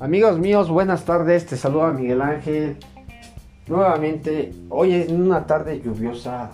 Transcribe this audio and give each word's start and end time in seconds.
Amigos 0.00 0.38
míos, 0.38 0.70
buenas 0.70 1.04
tardes, 1.04 1.44
te 1.44 1.58
saluda 1.58 1.92
Miguel 1.92 2.22
Ángel. 2.22 2.78
Nuevamente, 3.66 4.54
hoy 4.70 4.94
es 4.94 5.10
una 5.10 5.46
tarde 5.46 5.82
lluviosa, 5.84 6.52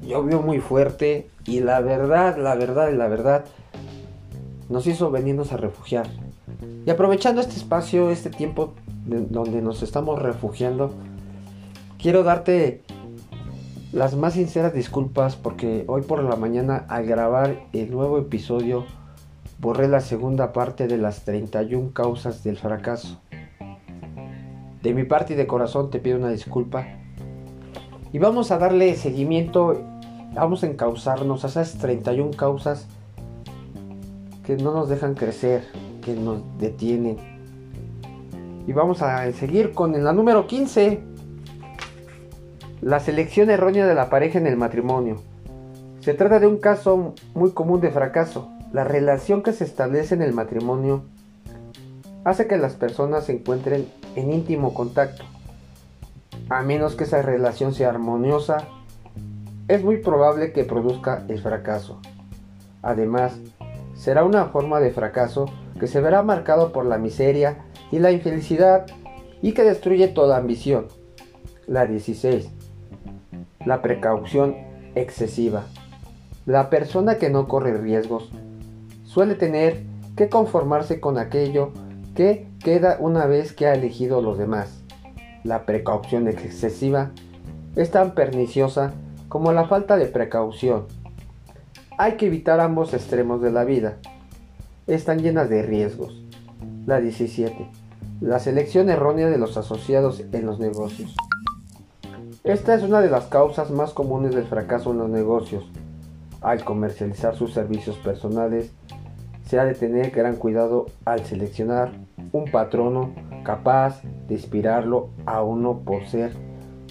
llovió 0.00 0.40
muy 0.40 0.60
fuerte 0.60 1.28
y 1.44 1.58
la 1.58 1.80
verdad, 1.80 2.36
la 2.36 2.54
verdad, 2.54 2.92
la 2.92 3.08
verdad, 3.08 3.46
nos 4.68 4.86
hizo 4.86 5.10
venirnos 5.10 5.52
a 5.52 5.56
refugiar. 5.56 6.06
Y 6.86 6.90
aprovechando 6.90 7.40
este 7.40 7.56
espacio, 7.56 8.12
este 8.12 8.30
tiempo 8.30 8.74
donde 9.06 9.60
nos 9.60 9.82
estamos 9.82 10.22
refugiando, 10.22 10.94
quiero 12.00 12.22
darte 12.22 12.84
las 13.90 14.14
más 14.14 14.34
sinceras 14.34 14.72
disculpas 14.72 15.34
porque 15.34 15.82
hoy 15.88 16.02
por 16.02 16.22
la 16.22 16.36
mañana 16.36 16.84
al 16.88 17.06
grabar 17.06 17.60
el 17.72 17.90
nuevo 17.90 18.18
episodio 18.18 18.86
borré 19.58 19.88
la 19.88 20.00
segunda 20.00 20.52
parte 20.52 20.86
de 20.86 20.98
las 20.98 21.24
31 21.24 21.92
causas 21.92 22.42
del 22.44 22.56
fracaso. 22.56 23.20
De 24.82 24.92
mi 24.92 25.04
parte 25.04 25.32
y 25.32 25.36
de 25.36 25.46
corazón 25.46 25.90
te 25.90 25.98
pido 25.98 26.18
una 26.18 26.30
disculpa. 26.30 26.86
Y 28.12 28.18
vamos 28.18 28.50
a 28.50 28.58
darle 28.58 28.94
seguimiento, 28.94 29.80
vamos 30.34 30.62
a 30.62 30.66
encauzarnos 30.66 31.44
a 31.44 31.48
esas 31.48 31.78
31 31.78 32.32
causas 32.32 32.86
que 34.44 34.56
no 34.56 34.72
nos 34.72 34.88
dejan 34.88 35.14
crecer, 35.14 35.64
que 36.02 36.14
nos 36.14 36.42
detienen. 36.58 37.16
Y 38.66 38.72
vamos 38.72 39.02
a 39.02 39.30
seguir 39.32 39.72
con 39.72 40.04
la 40.04 40.12
número 40.12 40.46
15. 40.46 41.00
La 42.82 43.00
selección 43.00 43.50
errónea 43.50 43.86
de 43.86 43.94
la 43.94 44.10
pareja 44.10 44.38
en 44.38 44.46
el 44.46 44.56
matrimonio. 44.56 45.16
Se 46.00 46.12
trata 46.12 46.38
de 46.38 46.46
un 46.46 46.58
caso 46.58 47.14
muy 47.34 47.52
común 47.52 47.80
de 47.80 47.90
fracaso. 47.90 48.50
La 48.74 48.82
relación 48.82 49.44
que 49.44 49.52
se 49.52 49.62
establece 49.62 50.16
en 50.16 50.22
el 50.22 50.32
matrimonio 50.32 51.04
hace 52.24 52.48
que 52.48 52.56
las 52.56 52.74
personas 52.74 53.26
se 53.26 53.32
encuentren 53.34 53.86
en 54.16 54.32
íntimo 54.32 54.74
contacto. 54.74 55.22
A 56.48 56.60
menos 56.62 56.96
que 56.96 57.04
esa 57.04 57.22
relación 57.22 57.72
sea 57.72 57.90
armoniosa, 57.90 58.66
es 59.68 59.84
muy 59.84 59.98
probable 59.98 60.52
que 60.52 60.64
produzca 60.64 61.24
el 61.28 61.40
fracaso. 61.40 62.00
Además, 62.82 63.38
será 63.94 64.24
una 64.24 64.46
forma 64.46 64.80
de 64.80 64.90
fracaso 64.90 65.46
que 65.78 65.86
se 65.86 66.00
verá 66.00 66.24
marcado 66.24 66.72
por 66.72 66.84
la 66.84 66.98
miseria 66.98 67.58
y 67.92 68.00
la 68.00 68.10
infelicidad 68.10 68.86
y 69.40 69.52
que 69.52 69.62
destruye 69.62 70.08
toda 70.08 70.36
ambición. 70.36 70.88
La 71.68 71.86
16. 71.86 72.50
La 73.66 73.82
precaución 73.82 74.56
excesiva. 74.96 75.62
La 76.44 76.70
persona 76.70 77.18
que 77.18 77.30
no 77.30 77.46
corre 77.46 77.78
riesgos 77.78 78.32
suele 79.14 79.36
tener 79.36 79.84
que 80.16 80.28
conformarse 80.28 80.98
con 80.98 81.18
aquello 81.18 81.70
que 82.16 82.48
queda 82.58 82.96
una 82.98 83.26
vez 83.26 83.52
que 83.52 83.68
ha 83.68 83.74
elegido 83.74 84.20
los 84.20 84.38
demás. 84.38 84.82
La 85.44 85.66
precaución 85.66 86.26
excesiva 86.26 87.12
es 87.76 87.92
tan 87.92 88.14
perniciosa 88.14 88.92
como 89.28 89.52
la 89.52 89.68
falta 89.68 89.96
de 89.96 90.06
precaución. 90.06 90.86
Hay 91.96 92.16
que 92.16 92.26
evitar 92.26 92.58
ambos 92.58 92.92
extremos 92.92 93.40
de 93.40 93.52
la 93.52 93.62
vida. 93.62 93.98
Están 94.88 95.20
llenas 95.20 95.48
de 95.48 95.62
riesgos. 95.62 96.20
La 96.84 97.00
17. 97.00 97.70
La 98.20 98.40
selección 98.40 98.90
errónea 98.90 99.30
de 99.30 99.38
los 99.38 99.56
asociados 99.56 100.24
en 100.32 100.44
los 100.44 100.58
negocios. 100.58 101.14
Esta 102.42 102.74
es 102.74 102.82
una 102.82 103.00
de 103.00 103.10
las 103.10 103.26
causas 103.26 103.70
más 103.70 103.92
comunes 103.92 104.34
del 104.34 104.46
fracaso 104.46 104.90
en 104.90 104.98
los 104.98 105.08
negocios. 105.08 105.64
Al 106.40 106.64
comercializar 106.64 107.36
sus 107.36 107.54
servicios 107.54 107.96
personales, 107.98 108.72
se 109.54 109.60
ha 109.60 109.64
de 109.64 109.74
tener 109.76 110.10
gran 110.10 110.34
cuidado 110.34 110.86
al 111.04 111.24
seleccionar 111.24 111.92
un 112.32 112.50
patrono 112.50 113.12
capaz 113.44 114.02
de 114.26 114.34
inspirarlo 114.34 115.10
a 115.26 115.44
uno 115.44 115.82
por 115.84 116.08
ser 116.08 116.32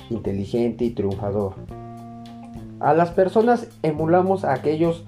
inteligente 0.10 0.86
y 0.86 0.92
triunfador. 0.92 1.56
A 2.80 2.94
las 2.94 3.12
personas 3.12 3.68
emulamos 3.82 4.46
a 4.46 4.54
aquellos 4.54 5.04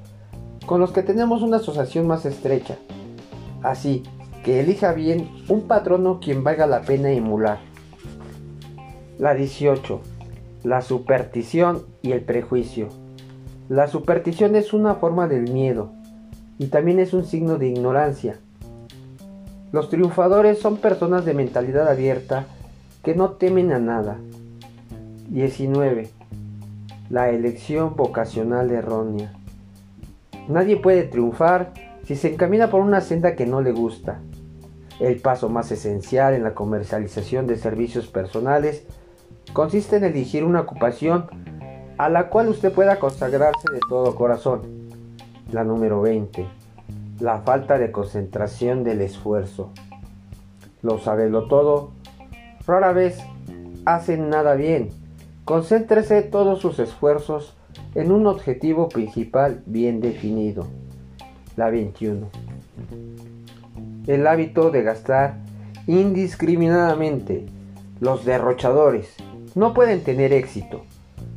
con 0.65 0.81
los 0.81 0.91
que 0.91 1.01
tenemos 1.01 1.43
una 1.43 1.55
asociación 1.55 2.07
más 2.07 2.25
estrecha. 2.25 2.75
Así 3.63 4.03
que 4.43 4.59
elija 4.59 4.91
bien 4.91 5.29
un 5.47 5.61
patrono 5.61 6.19
quien 6.19 6.43
valga 6.43 6.67
la 6.67 6.81
pena 6.81 7.11
emular. 7.11 7.59
La 9.17 9.33
18. 9.33 10.01
La 10.65 10.81
superstición 10.81 11.85
y 12.01 12.11
el 12.11 12.19
prejuicio. 12.19 12.89
La 13.69 13.87
superstición 13.87 14.57
es 14.57 14.73
una 14.73 14.95
forma 14.95 15.29
del 15.29 15.53
miedo, 15.53 15.93
y 16.57 16.67
también 16.67 16.99
es 16.99 17.13
un 17.13 17.25
signo 17.25 17.57
de 17.57 17.67
ignorancia. 17.67 18.39
Los 19.71 19.89
triunfadores 19.89 20.59
son 20.59 20.77
personas 20.77 21.25
de 21.25 21.33
mentalidad 21.33 21.87
abierta 21.87 22.45
que 23.03 23.15
no 23.15 23.31
temen 23.31 23.71
a 23.71 23.79
nada. 23.79 24.17
19. 25.29 26.09
La 27.09 27.29
elección 27.29 27.95
vocacional 27.95 28.71
errónea. 28.71 29.33
Nadie 30.47 30.77
puede 30.77 31.03
triunfar 31.03 31.73
si 32.05 32.15
se 32.15 32.33
encamina 32.33 32.69
por 32.69 32.81
una 32.81 33.01
senda 33.01 33.35
que 33.35 33.45
no 33.45 33.61
le 33.61 33.71
gusta. 33.71 34.19
El 34.99 35.19
paso 35.19 35.49
más 35.49 35.71
esencial 35.71 36.33
en 36.35 36.43
la 36.43 36.53
comercialización 36.53 37.47
de 37.47 37.57
servicios 37.57 38.07
personales 38.07 38.85
consiste 39.53 39.97
en 39.97 40.05
elegir 40.05 40.43
una 40.43 40.61
ocupación 40.61 41.25
a 41.97 42.09
la 42.09 42.29
cual 42.29 42.49
usted 42.49 42.71
pueda 42.71 42.99
consagrarse 42.99 43.71
de 43.71 43.79
todo 43.89 44.15
corazón. 44.15 44.84
La 45.51 45.63
número 45.63 46.01
20. 46.01 46.47
La 47.19 47.41
falta 47.41 47.77
de 47.77 47.91
concentración 47.91 48.83
del 48.83 49.01
esfuerzo. 49.01 49.69
Lo 50.81 50.97
sabelo 50.97 51.47
todo. 51.47 51.91
Rara 52.65 52.93
vez 52.93 53.19
hacen 53.85 54.29
nada 54.29 54.55
bien. 54.55 54.89
Concéntrese 55.45 56.23
todos 56.23 56.59
sus 56.61 56.79
esfuerzos 56.79 57.55
en 57.93 58.11
un 58.11 58.25
objetivo 58.25 58.89
principal 58.89 59.61
bien 59.67 60.01
definido. 60.01 60.65
La 61.55 61.69
21. 61.69 62.27
El 64.07 64.25
hábito 64.25 64.71
de 64.71 64.81
gastar 64.81 65.37
indiscriminadamente. 65.85 67.45
Los 67.99 68.25
derrochadores 68.25 69.15
no 69.53 69.75
pueden 69.75 70.03
tener 70.03 70.33
éxito, 70.33 70.81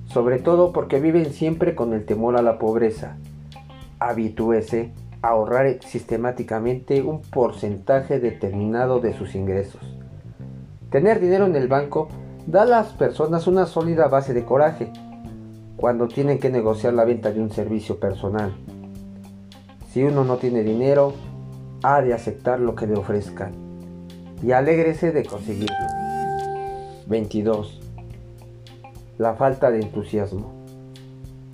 sobre 0.07 0.39
todo 0.39 0.73
porque 0.73 0.99
viven 0.99 1.27
siempre 1.27 1.75
con 1.75 1.93
el 1.93 2.07
temor 2.07 2.37
a 2.39 2.43
la 2.43 2.59
pobreza 2.59 3.19
habitúese 3.99 4.93
a 5.23 5.29
ahorrar 5.29 5.79
sistemáticamente 5.83 7.03
un 7.03 7.23
porcentaje 7.23 8.21
determinado 8.21 9.01
de 9.01 9.15
sus 9.15 9.35
ingresos. 9.35 9.81
Tener 10.91 11.21
dinero 11.21 11.47
en 11.47 11.57
el 11.57 11.69
banco 11.69 12.09
da 12.47 12.63
a 12.63 12.67
las 12.67 12.89
personas 12.89 13.47
una 13.47 13.67
sólida 13.67 14.09
base 14.09 14.33
de 14.33 14.45
coraje 14.45 14.91
cuando 15.77 16.09
tienen 16.09 16.39
que 16.39 16.51
negociar 16.51 16.95
la 16.95 17.05
venta 17.05 17.31
de 17.31 17.41
un 17.41 17.51
servicio 17.51 18.01
personal. 18.01 18.53
Si 19.93 20.03
uno 20.03 20.25
no 20.25 20.37
tiene 20.37 20.63
dinero, 20.63 21.13
ha 21.83 22.01
de 22.01 22.15
aceptar 22.15 22.61
lo 22.61 22.75
que 22.75 22.87
le 22.87 22.97
ofrezcan 22.97 23.53
y 24.43 24.53
alégrese 24.53 25.13
de 25.13 25.25
conseguirlo. 25.25 25.77
22. 27.07 27.81
La 29.19 29.35
falta 29.35 29.71
de 29.71 29.81
entusiasmo. 29.81 30.58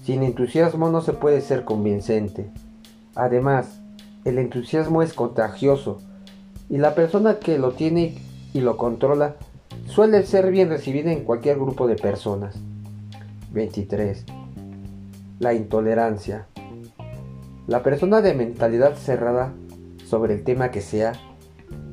Sin 0.04 0.22
entusiasmo 0.22 0.90
no 0.90 1.00
se 1.00 1.14
puede 1.14 1.40
ser 1.40 1.64
convincente. 1.64 2.50
Además, 3.14 3.80
el 4.26 4.38
entusiasmo 4.38 5.00
es 5.00 5.14
contagioso 5.14 6.02
y 6.68 6.76
la 6.76 6.94
persona 6.94 7.38
que 7.38 7.56
lo 7.56 7.72
tiene 7.72 8.18
y 8.52 8.60
lo 8.60 8.76
controla 8.76 9.36
suele 9.86 10.22
ser 10.26 10.50
bien 10.50 10.68
recibida 10.68 11.10
en 11.10 11.24
cualquier 11.24 11.56
grupo 11.56 11.86
de 11.86 11.96
personas. 11.96 12.54
23. 13.52 14.26
La 15.38 15.54
intolerancia. 15.54 16.48
La 17.66 17.82
persona 17.82 18.20
de 18.20 18.34
mentalidad 18.34 18.96
cerrada 18.96 19.54
sobre 20.04 20.34
el 20.34 20.44
tema 20.44 20.70
que 20.70 20.82
sea 20.82 21.12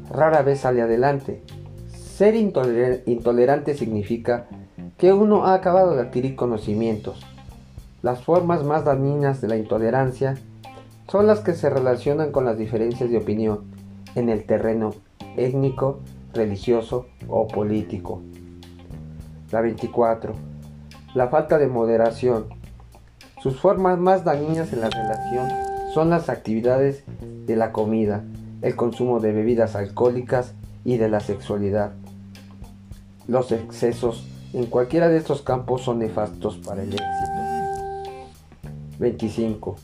rara 0.10 0.42
vez 0.42 0.60
sale 0.60 0.82
adelante. 0.82 1.44
Ser 1.88 2.36
intolerante 2.36 3.74
significa 3.74 4.50
que 4.98 5.14
uno 5.14 5.46
ha 5.46 5.54
acabado 5.54 5.96
de 5.96 6.02
adquirir 6.02 6.36
conocimientos 6.36 7.26
las 8.02 8.24
formas 8.24 8.64
más 8.64 8.84
dañinas 8.84 9.42
de 9.42 9.48
la 9.48 9.58
intolerancia 9.58 10.36
son 11.08 11.28
las 11.28 11.42
que 11.42 11.54
se 11.54 11.70
relacionan 11.70 12.32
con 12.32 12.46
las 12.46 12.58
diferencias 12.58 13.10
de 13.10 13.18
opinión 13.18 13.62
en 14.16 14.30
el 14.30 14.46
terreno 14.46 14.92
étnico, 15.38 16.00
religioso 16.34 17.06
o 17.28 17.48
político. 17.48 18.22
La 19.52 19.62
24. 19.62 20.34
La 21.14 21.28
falta 21.28 21.58
de 21.58 21.68
moderación. 21.68 22.46
Sus 23.44 23.60
formas 23.60 24.00
más 24.00 24.24
dañinas 24.24 24.72
en 24.74 24.82
la 24.82 24.90
relación 24.90 25.50
son 25.94 26.10
las 26.10 26.30
actividades 26.30 27.04
de 27.46 27.56
la 27.56 27.72
comida, 27.72 28.24
el 28.62 28.76
consumo 28.76 29.20
de 29.20 29.32
bebidas 29.32 29.76
alcohólicas 29.76 30.54
y 30.86 30.98
de 30.98 31.10
la 31.10 31.20
sexualidad. 31.20 31.92
Los 33.28 33.52
excesos 33.52 34.26
en 34.54 34.66
cualquiera 34.66 35.10
de 35.10 35.18
estos 35.18 35.42
campos 35.42 35.84
son 35.84 36.00
nefastos 36.00 36.58
para 36.58 36.84
el 36.84 36.94
éxito. 36.94 37.41
25. 39.02 39.78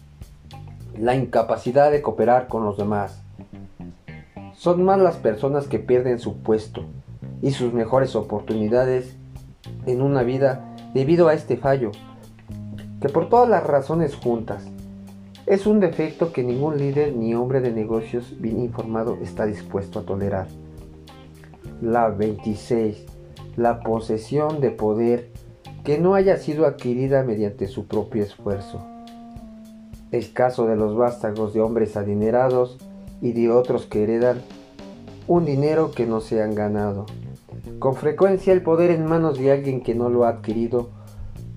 La 1.00 1.16
incapacidad 1.16 1.90
de 1.90 2.04
cooperar 2.04 2.48
con 2.48 2.64
los 2.64 2.78
demás. 2.78 3.24
Son 4.54 4.84
más 4.84 5.00
las 5.00 5.16
personas 5.18 5.68
que 5.68 5.80
pierden 5.80 6.19
su 6.19 6.38
puesto 6.38 6.86
y 7.42 7.50
sus 7.50 7.74
mejores 7.74 8.16
oportunidades 8.16 9.16
en 9.88 10.04
una 10.04 10.22
vida 10.22 10.75
debido 10.94 11.30
a 11.30 11.34
este 11.34 11.58
fallo, 11.58 11.92
que 13.02 13.10
por 13.10 13.28
todas 13.28 13.50
las 13.50 13.66
razones 13.66 14.16
juntas. 14.16 14.64
Es 15.48 15.66
un 15.66 15.80
defecto 15.80 16.31
que 16.31 16.44
ningún 16.44 16.78
líder 16.78 17.16
ni 17.16 17.34
hombre 17.34 17.60
de 17.60 17.72
negocios 17.72 18.36
bien 18.40 18.60
informado 18.60 19.18
está 19.24 19.48
dispuesto 19.48 20.00
a 20.00 20.04
tolerar. 20.04 20.48
La 21.81 22.10
26. 22.10 23.04
La 23.56 23.80
posesión 23.80 24.62
de 24.62 24.70
poder 24.70 25.31
que 25.84 25.98
no 25.98 26.13
haya 26.13 26.38
sido 26.38 26.68
adquirida 26.68 27.24
mediante 27.24 27.66
su 27.66 27.88
propio 27.88 28.22
esfuerzo. 28.22 28.97
El 30.12 30.31
caso 30.33 30.68
de 30.68 30.75
los 30.75 30.95
vástagos 30.95 31.54
de 31.54 31.62
hombres 31.62 31.98
adinerados 31.98 32.77
y 33.21 33.33
de 33.33 33.51
otros 33.51 33.86
que 33.86 34.04
heredan 34.04 34.42
un 35.27 35.45
dinero 35.45 35.92
que 35.92 36.06
no 36.06 36.21
se 36.21 36.42
han 36.42 36.56
ganado. 36.56 37.06
Con 37.80 37.95
frecuencia 37.95 38.54
el 38.54 38.63
poder 38.63 38.92
en 38.92 39.06
manos 39.06 39.38
de 39.38 39.51
alguien 39.51 39.81
que 39.81 39.95
no 39.95 40.09
lo 40.09 40.25
ha 40.25 40.30
adquirido 40.30 40.89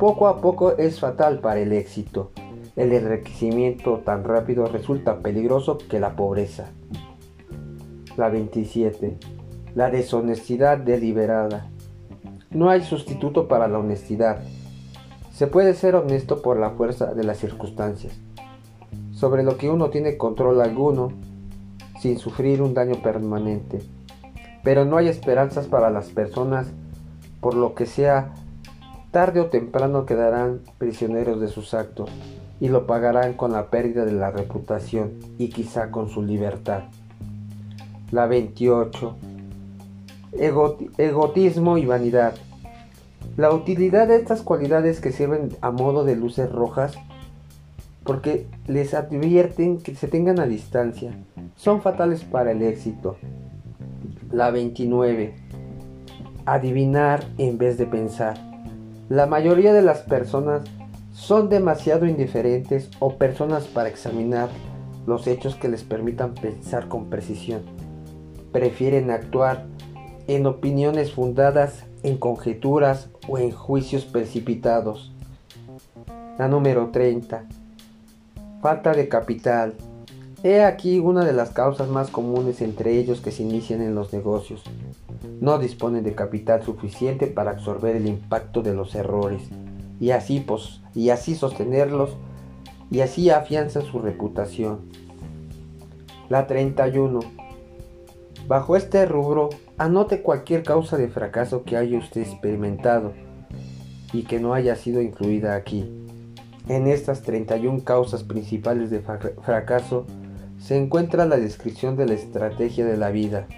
poco 0.00 0.28
a 0.28 0.40
poco 0.40 0.78
es 0.78 0.98
fatal 0.98 1.40
para 1.40 1.60
el 1.60 1.74
éxito. 1.74 2.32
El 2.74 2.90
enriquecimiento 2.94 3.98
tan 3.98 4.24
rápido 4.24 4.64
resulta 4.64 5.18
peligroso 5.18 5.76
que 5.76 6.00
la 6.00 6.16
pobreza. 6.16 6.70
La 8.16 8.30
27. 8.30 9.18
La 9.74 9.90
deshonestidad 9.90 10.78
deliberada. 10.78 11.68
No 12.50 12.70
hay 12.70 12.82
sustituto 12.82 13.46
para 13.46 13.68
la 13.68 13.78
honestidad. 13.78 14.42
Se 15.34 15.46
puede 15.46 15.74
ser 15.74 15.94
honesto 15.94 16.40
por 16.40 16.58
la 16.58 16.70
fuerza 16.70 17.12
de 17.12 17.24
las 17.24 17.36
circunstancias, 17.36 18.18
sobre 19.20 19.42
lo 19.42 19.58
que 19.58 19.68
uno 19.68 19.90
tiene 19.90 20.16
control 20.16 20.62
alguno, 20.62 21.12
sin 22.00 22.18
sufrir 22.18 22.62
un 22.62 22.72
daño 22.72 23.02
permanente. 23.02 23.82
Pero 24.64 24.86
no 24.86 24.96
hay 24.96 25.08
esperanzas 25.08 25.66
para 25.66 25.90
las 25.90 26.08
personas, 26.08 26.68
por 27.42 27.52
lo 27.52 27.74
que 27.74 27.84
sea, 27.84 28.32
tarde 29.10 29.40
o 29.40 29.50
temprano 29.50 30.06
quedarán 30.06 30.62
prisioneros 30.78 31.38
de 31.38 31.48
sus 31.48 31.74
actos 31.74 32.08
y 32.60 32.68
lo 32.68 32.86
pagarán 32.86 33.34
con 33.34 33.52
la 33.52 33.66
pérdida 33.66 34.06
de 34.06 34.12
la 34.12 34.30
reputación 34.30 35.12
y 35.36 35.50
quizá 35.50 35.90
con 35.90 36.08
su 36.08 36.22
libertad. 36.22 36.84
La 38.12 38.26
28 38.26 39.16
egotismo 40.96 41.76
y 41.76 41.84
vanidad. 41.84 42.36
La 43.36 43.52
utilidad 43.52 44.08
de 44.08 44.16
estas 44.16 44.40
cualidades 44.40 45.00
que 45.00 45.12
sirven 45.12 45.50
a 45.60 45.70
modo 45.70 46.04
de 46.04 46.16
luces 46.16 46.50
rojas, 46.50 46.96
porque 48.04 48.46
les 48.66 48.94
advierten 48.94 49.78
que 49.78 49.94
se 49.94 50.08
tengan 50.08 50.40
a 50.40 50.46
distancia, 50.46 51.12
son 51.56 51.82
fatales 51.82 52.24
para 52.24 52.52
el 52.52 52.62
éxito. 52.62 53.16
La 54.30 54.50
29. 54.50 55.34
Adivinar 56.46 57.24
en 57.38 57.58
vez 57.58 57.78
de 57.78 57.86
pensar. 57.86 58.38
La 59.08 59.26
mayoría 59.26 59.72
de 59.72 59.82
las 59.82 60.00
personas 60.00 60.62
son 61.12 61.48
demasiado 61.48 62.06
indiferentes 62.06 62.90
o 62.98 63.16
personas 63.16 63.66
para 63.66 63.88
examinar 63.88 64.48
los 65.06 65.26
hechos 65.26 65.54
que 65.56 65.68
les 65.68 65.82
permitan 65.82 66.34
pensar 66.34 66.88
con 66.88 67.10
precisión. 67.10 67.62
Prefieren 68.52 69.10
actuar 69.10 69.66
en 70.28 70.46
opiniones 70.46 71.12
fundadas 71.12 71.84
en 72.02 72.16
conjeturas 72.16 73.10
o 73.28 73.38
en 73.38 73.50
juicios 73.50 74.04
precipitados. 74.04 75.12
La 76.38 76.48
número 76.48 76.90
30. 76.90 77.44
Falta 78.60 78.92
de 78.92 79.08
capital. 79.08 79.72
He 80.42 80.62
aquí 80.62 80.98
una 80.98 81.24
de 81.24 81.32
las 81.32 81.48
causas 81.48 81.88
más 81.88 82.10
comunes 82.10 82.60
entre 82.60 82.98
ellos 82.98 83.22
que 83.22 83.30
se 83.30 83.42
inician 83.42 83.80
en 83.80 83.94
los 83.94 84.12
negocios. 84.12 84.62
No 85.40 85.58
disponen 85.58 86.04
de 86.04 86.14
capital 86.14 86.62
suficiente 86.62 87.26
para 87.26 87.52
absorber 87.52 87.96
el 87.96 88.06
impacto 88.06 88.60
de 88.60 88.74
los 88.74 88.94
errores 88.94 89.42
y 89.98 90.10
así, 90.10 90.44
y 90.94 91.08
así 91.08 91.34
sostenerlos 91.34 92.10
y 92.90 93.00
así 93.00 93.30
afianzan 93.30 93.84
su 93.84 93.98
reputación. 93.98 94.80
La 96.28 96.46
31. 96.46 97.20
Bajo 98.46 98.76
este 98.76 99.06
rubro, 99.06 99.48
anote 99.78 100.20
cualquier 100.20 100.64
causa 100.64 100.98
de 100.98 101.08
fracaso 101.08 101.64
que 101.64 101.78
haya 101.78 101.98
usted 101.98 102.20
experimentado 102.20 103.14
y 104.12 104.24
que 104.24 104.38
no 104.38 104.52
haya 104.52 104.76
sido 104.76 105.00
incluida 105.00 105.54
aquí. 105.54 105.90
En 106.70 106.86
estas 106.86 107.22
31 107.22 107.82
causas 107.82 108.22
principales 108.22 108.90
de 108.90 109.00
fracaso 109.00 110.06
se 110.60 110.76
encuentra 110.76 111.26
la 111.26 111.36
descripción 111.36 111.96
de 111.96 112.06
la 112.06 112.14
estrategia 112.14 112.86
de 112.86 112.96
la 112.96 113.10
vida, 113.10 113.48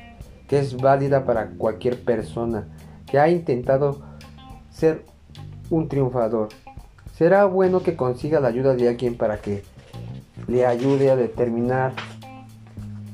que 0.49 0.59
es 0.59 0.79
válida 0.79 1.27
para 1.27 1.51
cualquier 1.51 2.03
persona 2.03 2.69
que 3.05 3.19
ha 3.19 3.29
intentado 3.29 4.01
ser 4.71 5.05
un 5.69 5.91
triunfador. 5.91 6.49
Será 7.15 7.45
bueno 7.45 7.83
que 7.83 7.97
consiga 7.97 8.41
la 8.41 8.49
ayuda 8.49 8.75
de 8.75 8.89
alguien 8.89 9.19
para 9.19 9.43
que 9.43 9.63
le 10.49 10.65
ayude 10.65 11.11
a 11.11 11.17
determinar 11.17 11.93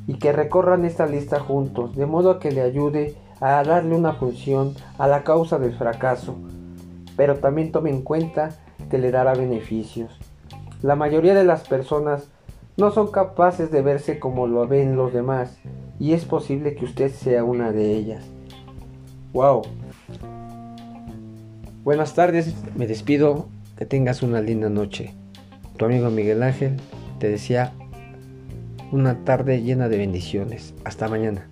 y 0.06 0.14
que 0.14 0.30
recorran 0.30 0.84
esta 0.84 1.06
lista 1.06 1.40
juntos, 1.40 1.96
de 1.96 2.06
modo 2.06 2.38
que 2.38 2.52
le 2.52 2.60
ayude 2.60 3.16
a 3.40 3.64
darle 3.64 3.96
una 3.96 4.12
función 4.12 4.76
a 4.96 5.08
la 5.08 5.24
causa 5.24 5.58
del 5.58 5.76
fracaso, 5.76 6.36
pero 7.16 7.40
también 7.40 7.72
tome 7.72 7.90
en 7.90 8.02
cuenta 8.02 8.60
que 8.90 8.98
le 8.98 9.10
dará 9.10 9.34
beneficios. 9.34 10.18
La 10.82 10.96
mayoría 10.96 11.34
de 11.34 11.44
las 11.44 11.66
personas 11.66 12.28
no 12.76 12.90
son 12.92 13.10
capaces 13.10 13.70
de 13.70 13.82
verse 13.82 14.18
como 14.18 14.46
lo 14.46 14.66
ven 14.68 14.96
los 14.96 15.12
demás, 15.12 15.58
y 15.98 16.12
es 16.12 16.24
posible 16.24 16.74
que 16.74 16.84
usted 16.84 17.10
sea 17.10 17.42
una 17.44 17.72
de 17.72 17.92
ellas. 17.92 18.24
¡Wow! 19.32 19.62
Buenas 21.82 22.14
tardes, 22.14 22.54
me 22.76 22.86
despido, 22.86 23.48
que 23.76 23.86
tengas 23.86 24.22
una 24.22 24.40
linda 24.40 24.68
noche. 24.68 25.14
Tu 25.76 25.84
amigo 25.84 26.10
Miguel 26.10 26.42
Ángel 26.42 26.76
te 27.18 27.28
decía 27.28 27.72
una 28.90 29.24
tarde 29.24 29.62
llena 29.62 29.88
de 29.88 29.98
bendiciones. 29.98 30.74
Hasta 30.84 31.08
mañana. 31.08 31.48